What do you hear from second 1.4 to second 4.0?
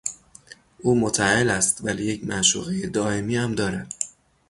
است ولی یک معشوقهی دایمی هم دارد.